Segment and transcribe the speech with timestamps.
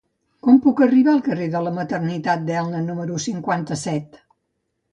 [0.45, 4.21] Com puc arribar al carrer de la Maternitat d'Elna número cinquanta-set?